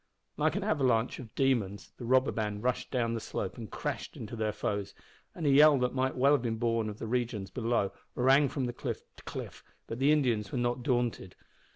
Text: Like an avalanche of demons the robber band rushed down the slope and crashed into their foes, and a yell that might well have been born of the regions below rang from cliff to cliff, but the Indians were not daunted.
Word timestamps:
Like 0.35 0.55
an 0.55 0.63
avalanche 0.63 1.19
of 1.19 1.35
demons 1.35 1.91
the 1.97 2.05
robber 2.05 2.31
band 2.31 2.63
rushed 2.63 2.89
down 2.89 3.13
the 3.13 3.19
slope 3.19 3.55
and 3.59 3.69
crashed 3.69 4.17
into 4.17 4.35
their 4.35 4.51
foes, 4.51 4.95
and 5.35 5.45
a 5.45 5.49
yell 5.51 5.77
that 5.77 5.93
might 5.93 6.15
well 6.15 6.31
have 6.31 6.41
been 6.41 6.57
born 6.57 6.89
of 6.89 6.97
the 6.97 7.05
regions 7.05 7.51
below 7.51 7.91
rang 8.15 8.49
from 8.49 8.65
cliff 8.73 9.01
to 9.17 9.23
cliff, 9.25 9.63
but 9.85 9.99
the 9.99 10.11
Indians 10.11 10.51
were 10.51 10.57
not 10.57 10.81
daunted. 10.81 11.35